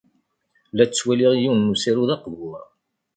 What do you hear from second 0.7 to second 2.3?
La ttwaliɣ yiwen n usaru d